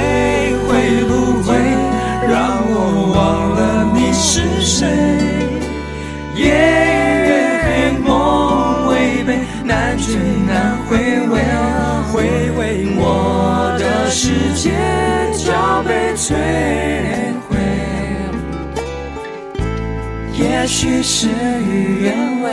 [0.66, 1.54] 会不会
[2.28, 2.76] 让我
[3.16, 3.18] 忘
[3.54, 3.62] 了
[3.94, 4.88] 你是谁？
[6.36, 7.30] 夜越
[7.62, 7.68] 黑，
[8.04, 10.16] 梦违背，难追
[10.48, 10.98] 难回
[11.30, 11.40] 味，
[12.12, 14.72] 回味我的世界
[15.46, 16.34] 早被摧
[17.48, 17.58] 毁。
[20.34, 22.50] 也许事与愿违，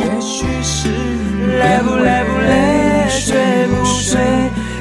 [0.00, 0.88] 也许是
[1.58, 4.18] 累不累不累，睡不睡。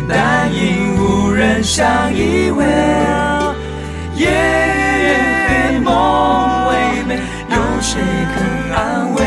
[0.08, 2.64] 但因无人相依偎，
[4.16, 5.08] 夜越
[5.48, 6.72] 黑，梦违
[7.08, 7.16] 背，
[7.50, 8.00] 有谁
[8.34, 8.38] 肯
[8.74, 9.20] 安慰？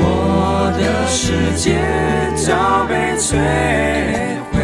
[0.00, 0.02] 我
[0.78, 1.16] 的世
[1.56, 1.76] 界
[2.48, 2.54] 都
[2.88, 3.36] 被摧
[4.50, 4.56] 毁，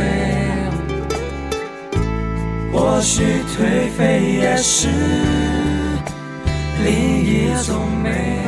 [2.73, 3.23] 或许
[3.55, 4.89] 颓废也是
[6.83, 8.44] 另一种美。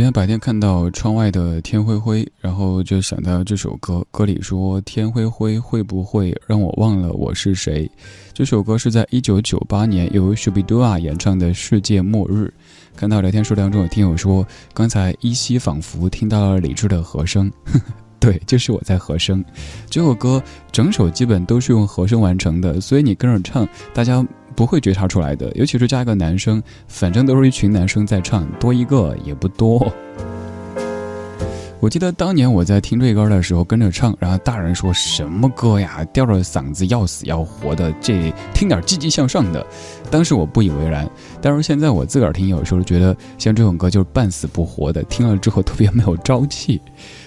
[0.00, 7.86] 今天白天看到窗外的天灰灰，然后就想到这首歌，歌里说“天灰灰会不会让我忘了我是谁”。
[8.32, 12.50] 这首歌是在一九九八年由 Shubidua 演唱的《世界末日》。
[12.96, 14.42] 看到聊天数当中有听友说，
[14.72, 17.52] 刚才依稀仿佛听到了李志的和声，
[18.18, 19.44] 对，就是我在和声。
[19.90, 20.42] 这首歌
[20.72, 24.26] 整首基本都是用和声完成的，所以你跟着唱，大家。
[24.54, 29.92] 不会觉察出来的，尤其是加一个男生，反正都是一群男生在唱，多一个也不多。
[31.80, 39.66] 我记得当年我在听这歌的时候跟着唱，然后大人说什么歌呀，吊着嗓子要死要活的，这听点积极向上的。
[40.10, 41.08] 当时我不以为然，
[41.40, 46.78] 但是现在我自个儿听，有时候觉得像这种歌就是半死不活的，听了之后特别没有朝气。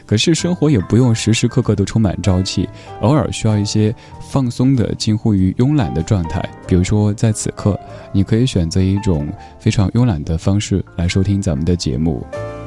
[0.06, 2.70] 可是生活也不用时时刻刻都充满朝气，
[3.02, 3.94] 偶尔需要一些
[4.30, 6.48] 放松的、近乎于慵懒的状态。
[6.68, 7.80] 比如说，在此刻，
[8.12, 9.28] 你可以选择一种
[9.58, 12.24] 非常慵懒的方式来收听咱们的节目。《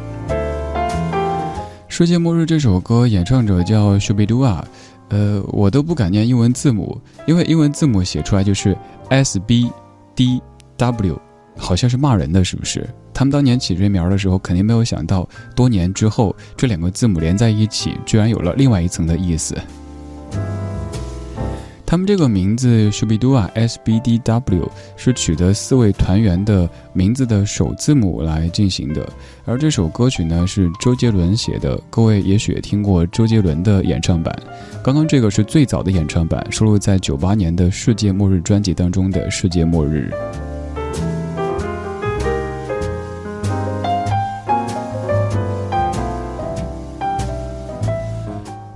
[1.98, 4.62] 世界末日》这首歌演唱者叫 Shubidua，
[5.08, 8.76] 呃，我都不敢念英文字母，因为英文字母写出来就是
[9.08, 9.70] S B
[10.14, 10.42] D
[10.76, 11.18] W，
[11.56, 12.86] 好像是骂人的，是不是？
[13.14, 19.56] 他们当年起这名儿的时候，肯定没有想到，多年之后这两个字母连在一起，居然有了另外一层的意思。
[21.86, 29.08] 他们这个名字 Shubidua S B D W 是取得四位团员的名字的首字母来进行的，
[29.44, 34.36] 而这首歌曲呢是周杰伦写的，各位也许也听过周杰伦的演唱版。
[34.82, 40.12] 刚刚这个是最早的演唱版，收录在九八年的《世界末日》专辑当中的《世界末日》。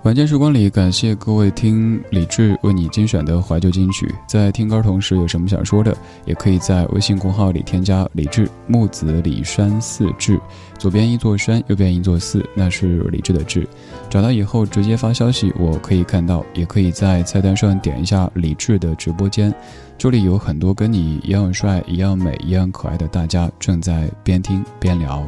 [0.04, 4.10] 晚间时光里，感谢各位听李志为你精选的怀旧金曲。
[4.26, 5.94] 在听歌同时，有什么想说的，
[6.24, 10.40] 也可以在微信公号里添加李志木子李山寺志，
[10.78, 13.68] 左边一座山，右边一座寺，那是李志的志。
[14.08, 19.54] 找到以后直接发消息，我可以看到，也可以在菜单上点一下李志的直播间，
[19.98, 25.22] 这里有很多跟你一样帅、一样美、一样可爱的大家正在边听边聊。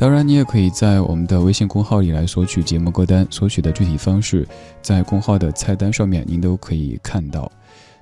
[0.00, 4.46] 当然，你也可以在我们的微信公号里来索取节目歌单，索取的具体方式
[4.80, 7.50] 在公号的菜单上面，您都可以看到。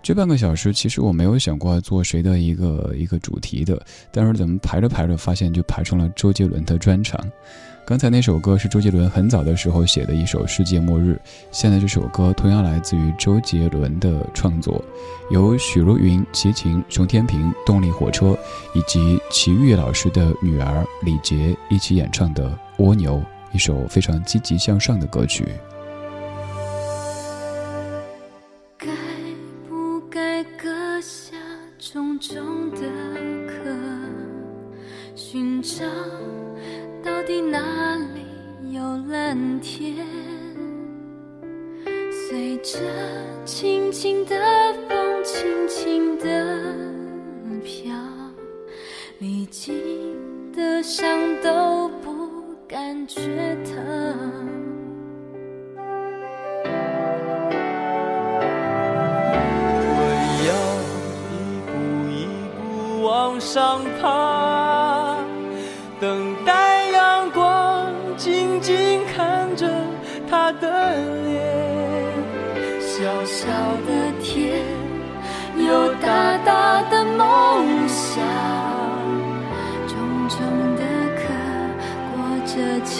[0.06, 7.20] 这半个小时，其实我没有想过做谁的一个一个主题的，但是怎么排着排着，发现就排成了周杰伦的专场。
[7.84, 14.80] 刚才那首歌是周杰伦很早的时候写的一首《世界末日》，现在这首歌同样来自于周杰伦的创作，
[15.32, 18.38] 由许茹芸、齐秦、熊天平、动力火车
[18.76, 22.48] 以及齐豫老师的女儿李洁一起演唱的
[22.84, 23.16] 《蜗牛》，
[23.52, 25.48] 一首非常积极向上的歌曲。
[32.18, 32.80] 中的
[33.46, 33.70] 壳，
[35.14, 35.84] 寻找？
[37.02, 40.06] 到底哪里有蓝天？
[42.10, 42.80] 随着
[43.44, 44.34] 轻轻的
[44.88, 46.74] 风，轻轻的
[47.62, 47.94] 飘，
[49.18, 49.74] 历经
[50.52, 51.06] 的伤
[51.42, 52.30] 都不
[52.66, 53.20] 感觉
[53.64, 53.74] 疼。
[63.36, 65.18] 往上爬，
[66.00, 69.68] 等待阳光，静静看着。
[70.30, 70.94] 他的
[71.26, 71.44] 脸，
[72.80, 73.46] 小小
[73.86, 74.62] 的天，
[75.54, 78.24] 有大大的梦想，
[79.86, 79.98] 重
[80.30, 80.38] 重
[80.76, 80.82] 的
[81.18, 81.28] 壳，
[82.14, 82.16] 裹
[82.46, 82.54] 着
[82.86, 82.96] 轻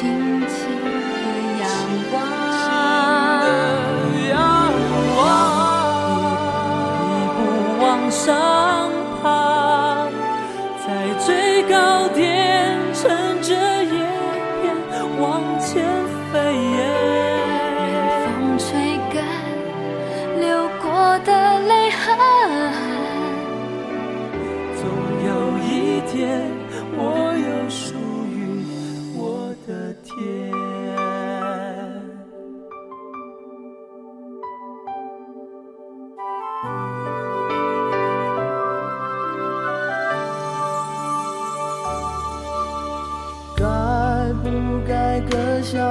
[0.47, 1.25] 轻的
[1.63, 1.65] 阳
[2.11, 2.15] 光。
[4.29, 4.37] 阳
[5.17, 5.19] 光，
[7.09, 7.39] 一步
[7.83, 8.27] 往上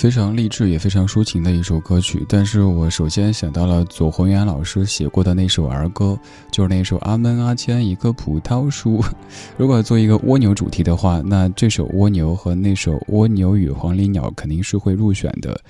[0.00, 6.18] 非常励志也非常抒情的一首歌曲，但是我首先想到了左宏元老师写过的那首儿歌，
[6.50, 9.02] 就是那首《阿门阿谦一棵葡萄树》。
[9.58, 15.60] 如果做一个蜗牛主题的话，那这首蜗牛和那首蜗牛与黄鹂鸟肯定是会入选的。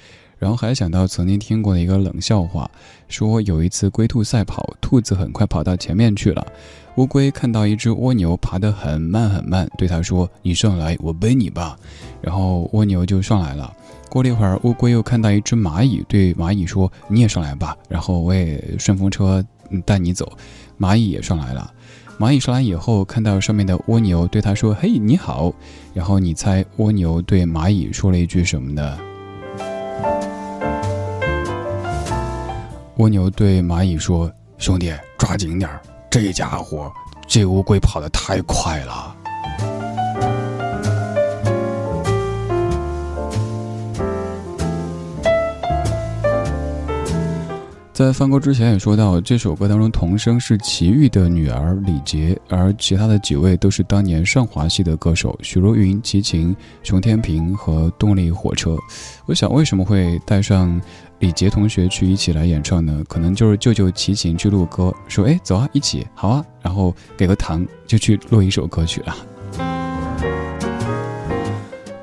[0.40, 2.68] 然后还想到曾经听过的一个冷笑话，
[3.08, 6.44] 说有一次龟兔赛跑，兔子很快跑到前面去了，
[6.96, 11.76] 乌龟看到一只蜗牛爬得很慢很慢，对它说：“你上来，我背你吧。”
[12.22, 13.70] 然后蜗牛就上来了。
[14.08, 19.44] 过了一会儿，乌龟又看到一只蚂蚁，对蚂蚁说：“你也上来吧，然后我也顺风车
[19.84, 20.32] 带你走。”
[20.80, 21.70] 蚂蚁也上来了。
[22.18, 25.52] 蚂蚁上来以后，看到上面的蜗牛，对它说：“嘿，你好。”
[25.92, 28.98] 然后你猜蜗牛对蚂蚁说了一句什么呢？
[33.00, 34.30] 蜗牛对蚂蚁说
[34.60, 35.80] ：“兄弟，抓紧点儿，
[36.10, 36.92] 这家伙，
[37.26, 39.16] 这乌龟跑得太快了。”
[47.94, 58.76] 在翻歌之前也说到，这首歌当中童声是齐豫的女儿李杰，而其他的几位都是当年上华系的歌手，许茹芸、齐秦、熊天平和动力火车。
[59.24, 60.80] 我想，为什么会带上
[61.20, 63.04] 李杰同学去一起来演唱呢？
[63.06, 69.14] 可能就是舅舅齐秦去录歌，说：“哎，走啊，一起，好啊。”然后给个糖，就去录一首歌曲了。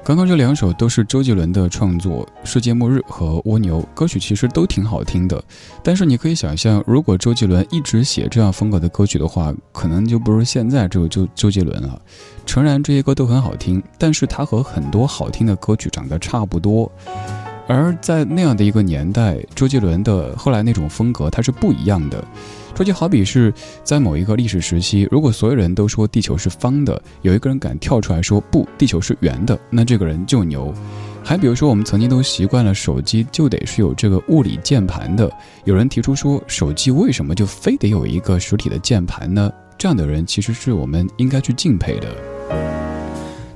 [0.04, 5.44] 刚刚这两首都是周杰伦的创作，《世界末日》和《蜗牛》歌曲其实都挺好听的，
[5.84, 12.00] 但是你可以想象，如果周杰伦一直写这样风格的歌曲的话，可能就不是现在这个周周杰伦了。
[12.46, 16.90] 诚然，这些歌都很好听，但是他和很多好听的歌曲长得差不多，
[17.68, 22.24] 而在那样的一个年代，周杰伦的后来那种风格，它是不一样的。
[22.74, 23.52] 这就好比是
[23.84, 30.74] 在某一个历史时期，如果所有人都说地球是方的，有一个人敢跳出来说不，地球是圆的，那这个人就牛。
[31.24, 35.30] 还比如说，我们曾经都习惯了手机就得是有这个物理键盘的，
[35.66, 39.52] 有人提出说手机为什么就非得有一个实体的键盘呢？
[39.78, 42.97] 这样的人其实是我们应该去敬佩的。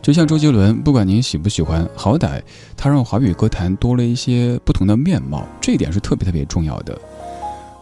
[0.01, 2.41] 就像周杰伦，不管您喜不喜欢，好歹
[2.75, 6.99] 他让华语歌坛多了一些不同的面貌，这一点是特别特别重要的。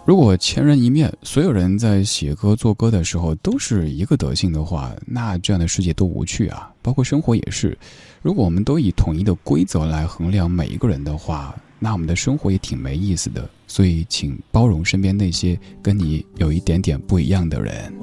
[0.06, 6.70] 如果千人一面，所有人在写歌做歌的时候都是一个德性的话，那这样的世界多无趣啊！
[6.82, 7.78] 包括生活也是。
[8.22, 13.48] 如果我们都以统一的规则来衡量每一个人的话，那我们的生活也挺没意思的。
[13.68, 17.94] 所以，请包容身边那些跟你有一点点不一样的人。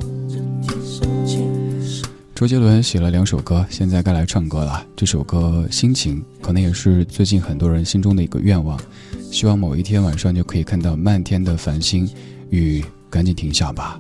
[2.37, 4.87] 周杰伦写了两首歌，现在该来唱歌了。
[4.95, 8.79] 这首歌《心情》可能也是最近很多人心中的一个愿望。
[9.33, 12.07] 希望某一天晚上就可以看到漫天的繁星，
[12.51, 13.99] 雨赶紧停下吧。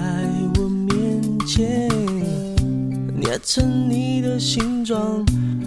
[0.58, 1.88] 我面前，
[3.54, 5.24] 成你的形状，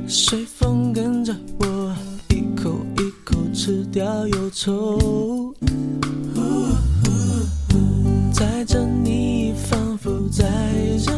[0.09, 1.95] 随风跟着我，
[2.27, 5.55] 一口一口吃掉忧愁。
[8.33, 10.43] 在这，你仿佛在
[11.01, 11.13] 这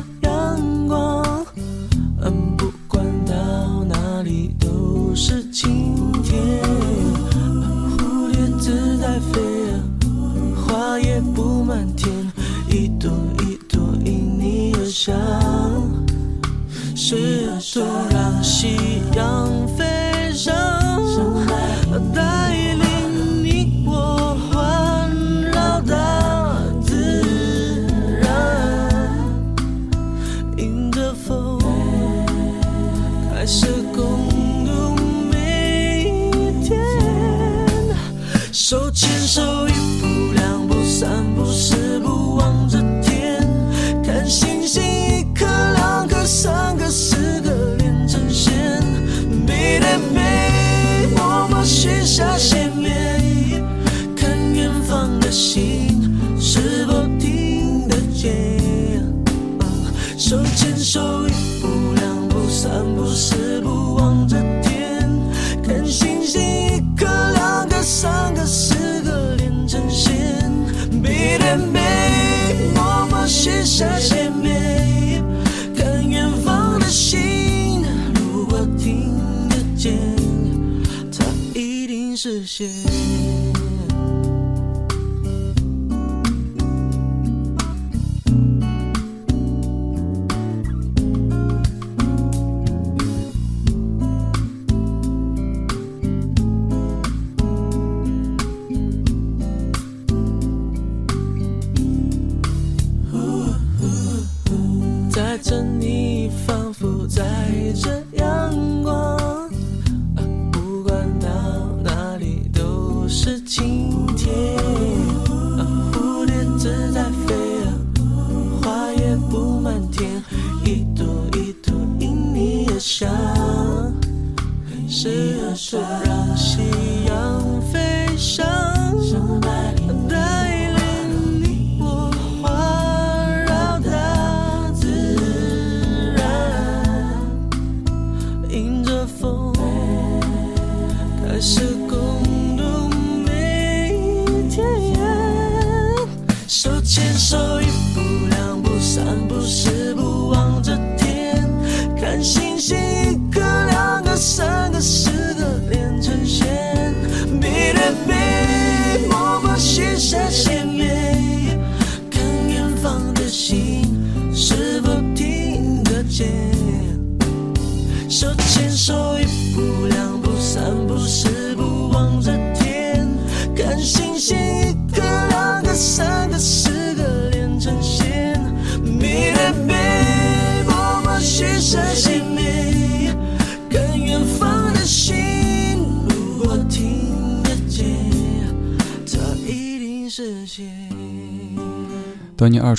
[82.60, 83.19] 现。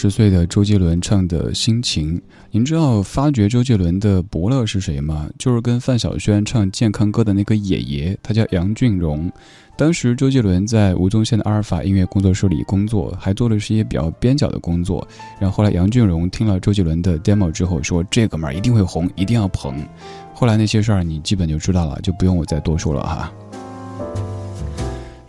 [0.01, 2.19] 十岁的周杰伦唱的心情，
[2.51, 5.29] 您知道发掘周杰伦的伯乐是谁吗？
[5.39, 9.31] 就是跟范晓萱唱健康歌的那个爷爷，他叫杨俊荣。
[9.77, 15.07] 当时周杰伦在吴宗宪的阿尔法音乐工作室里工作，还做的是一些比较边角的工作。
[15.39, 19.87] 然后后来杨俊荣听了周杰伦的 demo 之后，说这哥们儿一定会红，一定要捧。
[20.33, 23.31] 后来那些事儿你基本就知道了，就不用我再多说了哈。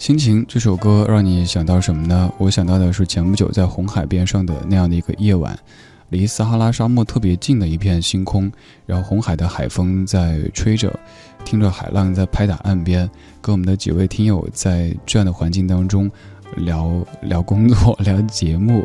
[0.01, 2.33] 心情这首歌让你想到什么呢？
[2.39, 5.55] 我想到的是前不久在红海边上的那样的一个夜晚，
[6.09, 8.51] 离撒哈拉沙漠特别近的一片星空，
[8.87, 10.91] 然后红海的海风在吹着，
[11.45, 13.07] 听着海浪在拍打岸边，
[13.43, 16.09] 跟我们的几位听友在这样的环境当中
[16.55, 16.91] 聊
[17.21, 18.83] 聊工作、 聊节目。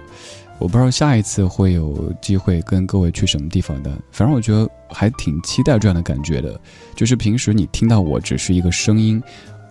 [0.59, 6.61] 我不知道下一次会有机会跟各位去什么地方的，反正我觉得还挺期待这样的感觉的。
[6.95, 9.23] 就是平时你听到我只是一个声音。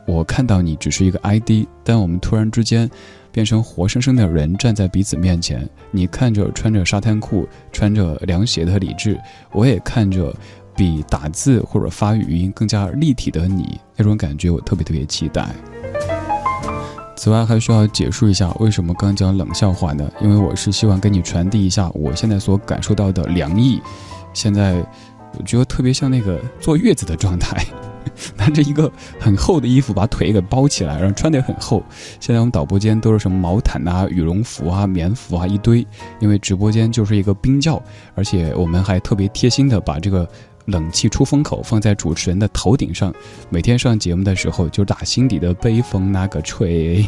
[0.05, 2.89] 我看到你只是一个 ID，但我们突然之间
[3.31, 5.67] 变成活生生的人站在彼此面前。
[5.91, 9.19] 你看着穿着沙滩裤、穿着凉鞋的李志，
[9.51, 10.33] 我也看着
[10.75, 15.49] 比打字或者发语音更加立体的你，那种感觉我特别特别期待。
[17.17, 20.07] 此外，还需要解释一下为什么刚讲冷笑话呢？
[20.21, 23.81] 因为我是希望跟你传递一下我现在所感受到的凉意。
[24.33, 24.75] 现在
[25.37, 27.65] 我觉得特别像那个坐月子的状态。
[28.37, 31.83] 拿着一个很厚的衣服把腿给包起来，然后穿得很厚。
[32.19, 35.85] 现在我们导播间都是什么毛毯啊、羽绒服啊、棉服啊一堆，
[36.19, 37.81] 因为直播间就是一个冰窖，
[38.13, 40.27] 而且我们还特别贴心的把这个
[40.65, 43.13] 冷气出风口放在主持人的头顶上，
[43.49, 47.05] 每天上节目的时候就打心底的悲风那个吹。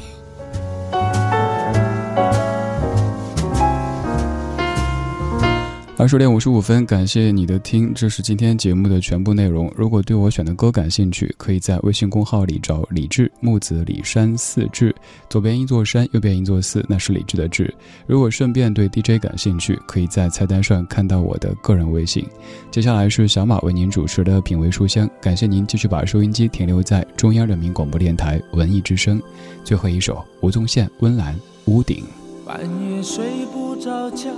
[5.99, 9.71] 二十点五十五分，感谢你的听，这是今天节目的全部内容。
[9.75, 14.95] 如果对我选的歌感兴趣，可以在微信公号里找李志木子李山四志，
[15.27, 17.73] 左边一座山，右边一座寺，那是李志的志。
[18.05, 22.23] 如果顺便对 DJ 感兴趣，可以在菜单上看到我的个人微信。
[22.69, 29.19] 接下来是小马为您主持的品味书香，感谢您继续把收音机停留在中央人民广播电台文艺之声。
[29.63, 31.35] 最后一首吴宗宪《温岚
[31.65, 32.03] 屋顶》。
[32.47, 34.29] 半夜睡不着觉。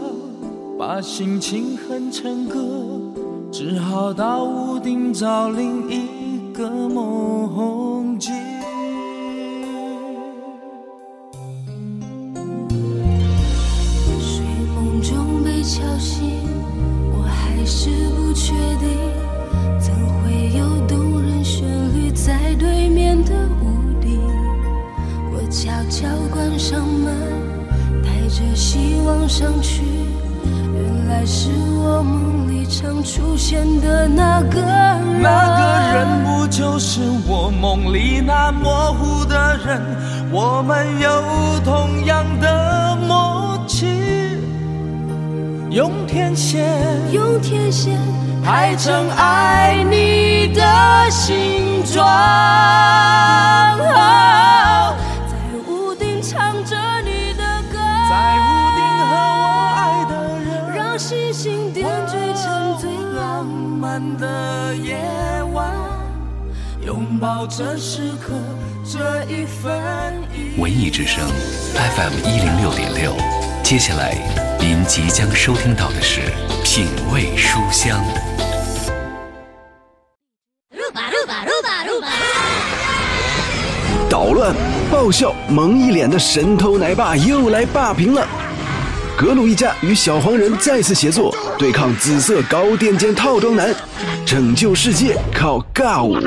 [0.80, 2.57] 把心情哼成歌，
[3.51, 8.34] 只好到屋顶找另一个梦境。
[14.21, 14.41] 睡
[14.73, 16.23] 梦中被敲醒，
[17.11, 18.88] 我还是不确定，
[19.82, 24.17] 怎会有动人旋律在对面的屋顶？
[25.34, 27.13] 我悄悄关上门，
[28.01, 29.82] 带着希望上去。
[31.10, 35.64] 原来是我梦里常出现的那个人，那个
[35.97, 39.82] 人不就是我梦里那模糊的人？
[40.32, 41.10] 我们有
[41.66, 43.88] 同样的默契，
[45.72, 46.64] 用天线，
[47.12, 47.97] 用天线
[48.43, 50.62] 排成爱你的
[51.10, 52.05] 形状。
[63.89, 64.95] 漫的夜
[65.51, 65.73] 晚，
[66.85, 68.35] 拥抱这时刻，
[68.85, 69.73] 这一分
[70.31, 71.27] 一文艺之声
[71.73, 73.15] FM 一零六点六，
[73.63, 74.15] 接下来
[74.59, 76.21] 您即将收听到的是
[76.63, 77.99] 《品味书香》。
[84.07, 84.53] 捣乱、
[84.91, 88.27] 爆笑、萌一脸的神偷奶爸又来霸屏了。
[89.20, 93.76] 格鲁一家与小黄人再次协作，对抗紫色高垫肩套装男，
[94.26, 96.17] 拯救世界靠尬舞。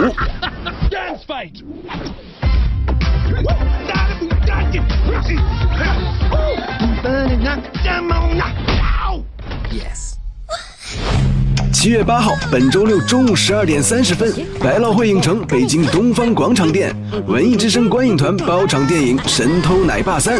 [11.72, 14.30] 七月八号，本周六中午十二点三十分，
[14.61, 16.95] 百老汇影城北京东方广场店，
[17.26, 20.38] 文艺之声观影团包场电影《神偷奶爸三》。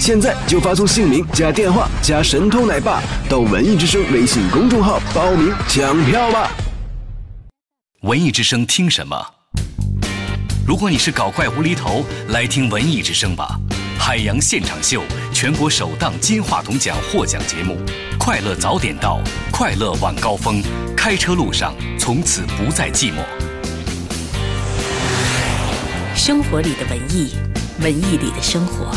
[0.00, 6.50] 现在就发送姓名加电话加“神偷奶爸”到文艺之声微信公众号报名抢票吧。
[8.00, 9.14] 文艺之声听什么？
[10.66, 13.60] 如果你是搞怪无厘头，来听文艺之声吧。
[13.98, 15.02] 海洋现场秀，
[15.34, 17.76] 全国首档金话筒奖获奖节目，
[18.18, 19.20] 快乐早点到，
[19.52, 20.62] 快乐晚高峰，
[20.96, 23.16] 开车路上从此不再寂寞。
[26.16, 27.34] 生活里的文艺，
[27.82, 28.96] 文艺里的生活。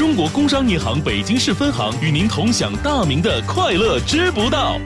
[0.00, 4.80] 中国工商银行北京市分行与您同享大明的快乐知不道。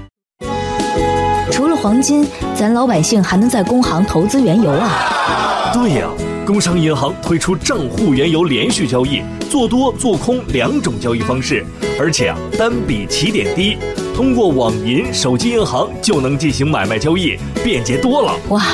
[1.53, 5.71] 除了黄金，咱老百姓还能在工行投资原油啊！
[5.73, 6.09] 对呀，
[6.45, 11.65] 工商银行推出账户原油连续交易，做多做空两种交易方式，
[11.97, 13.79] 而且啊单笔起点低，
[14.17, 18.37] 通过网银、手机银行就能进行买卖交易，便捷多了。
[18.49, 18.65] 哇，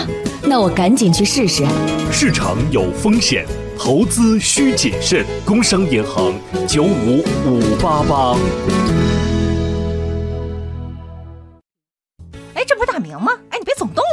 [0.42, 1.66] 那我赶紧去试试。
[2.10, 3.44] 市场有风险，
[3.82, 5.24] 投资需谨慎。
[5.42, 6.34] 工商银行
[6.68, 8.36] 九五五八八。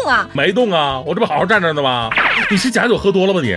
[0.07, 0.27] 啊！
[0.33, 2.09] 没动啊，我这不好好站着呢吗？
[2.49, 3.53] 你是假酒喝多了吧你？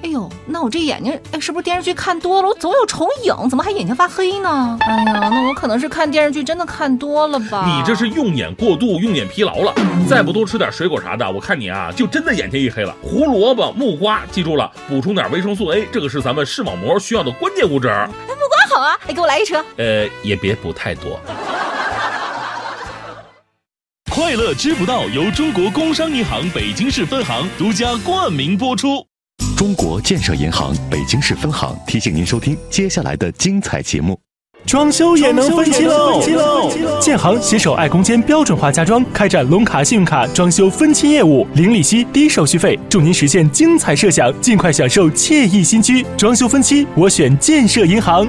[0.00, 2.48] 哎呦，那我这眼睛，哎，是不是电视剧看多了？
[2.48, 4.78] 我总有重影，怎么还眼睛发黑呢？
[4.80, 7.64] 哎呀，那我可能是看电视剧真的看多了吧？
[7.66, 9.74] 你这是用眼过度，用眼疲劳了。
[10.08, 12.94] 再不多吃点水果啥的，我看你啊，就真的眼前一黑了。
[13.02, 17.88] 胡萝卜、木瓜，记住了，补充点维生素 A，这个是咱们视网膜需要的关键物质。
[17.88, 19.64] 哎，木瓜好啊，哎，给我来一车。
[19.76, 21.18] 呃，也别补太多。
[24.18, 29.06] 快乐知不道由中国工商银行北京市分行独家冠名播出。
[29.56, 34.18] 中国建设银行北京市分行提醒您收听接下来的精彩节目。
[34.66, 36.20] 装修也能分期喽！
[37.00, 46.04] 建行携手爱空间标准化家装，开展龙卡信用卡装修分期业务，零利息、低手续费，助您实现精彩设想，尽快享受惬意新居。
[46.16, 48.28] 装修分期，我选建设银行。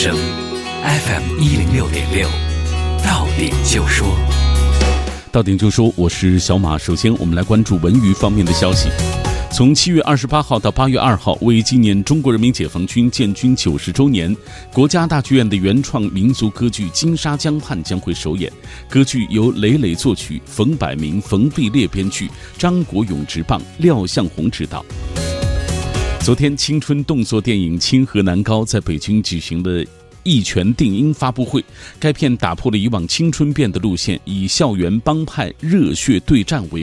[0.00, 2.28] ，FM 一零六点六，
[3.04, 4.06] 到点就说。
[5.32, 6.78] 到点就说，我是小马。
[6.78, 8.88] 首先，我们来关注文娱方面的消息。
[9.50, 14.32] 从七月二十八号到八月二号，为纪念中国人民解放军建军九十周年，
[14.72, 18.52] 国家大剧院的原创民族歌剧《金沙江畔》将会首演。
[18.88, 24.84] 歌剧由雷磊作曲，冯百明、冯碧烈编剧，张国勇执棒，廖向红执导。
[26.28, 29.82] 昨天，青春动作电影《清河南高》在北京举行了
[30.24, 31.64] 一拳定音发布会。
[31.98, 36.76] 该片打破了以往青春片的路线，以校园帮派热血对战为。